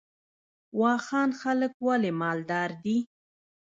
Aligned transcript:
واخان 0.81 1.29
خلک 1.41 1.73
ولې 1.87 2.11
مالدار 2.21 2.69
دي؟ 2.83 2.97